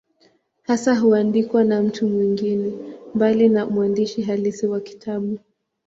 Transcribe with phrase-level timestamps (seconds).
[0.63, 2.73] Hasa huandikwa na mtu mwingine,
[3.15, 5.39] mbali na mwandishi halisi wa kitabu.